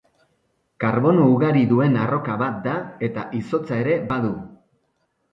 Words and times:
Karbono 0.83 1.25
ugari 1.33 1.59
duen 1.71 1.99
arroka 2.05 2.37
bat 2.43 2.57
da 2.67 2.73
eta 3.09 3.25
izotza 3.41 3.77
ere 3.83 3.99
badu. 4.13 4.33